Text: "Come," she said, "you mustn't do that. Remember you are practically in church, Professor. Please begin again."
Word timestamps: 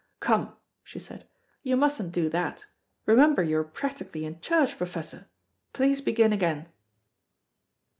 "Come," 0.19 0.55
she 0.83 0.97
said, 0.97 1.27
"you 1.61 1.77
mustn't 1.77 2.11
do 2.11 2.27
that. 2.29 2.65
Remember 3.05 3.43
you 3.43 3.59
are 3.59 3.63
practically 3.63 4.25
in 4.25 4.39
church, 4.39 4.75
Professor. 4.75 5.29
Please 5.73 6.01
begin 6.01 6.33
again." 6.33 6.65